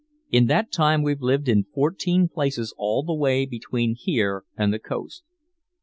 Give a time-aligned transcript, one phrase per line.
[0.31, 4.79] In that time we've lived in fourteen places all the way between here and the
[4.79, 5.21] Coast."